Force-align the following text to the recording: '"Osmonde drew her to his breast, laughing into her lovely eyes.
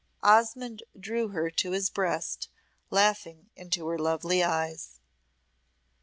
'"Osmonde 0.23 0.81
drew 0.99 1.27
her 1.27 1.51
to 1.51 1.73
his 1.73 1.91
breast, 1.91 2.49
laughing 2.89 3.51
into 3.55 3.85
her 3.85 3.99
lovely 3.99 4.43
eyes. 4.43 4.99